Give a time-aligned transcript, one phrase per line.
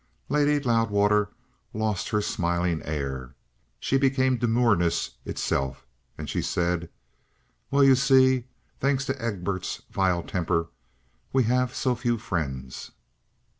[0.29, 1.29] Lady Loudwater
[1.75, 3.35] lost her smiling air;
[3.79, 5.85] she became demureness itself,
[6.17, 6.89] and she said:
[7.69, 8.45] "Well, you see
[8.79, 10.69] thanks to Egbert's vile temper
[11.31, 12.89] we have so few friends."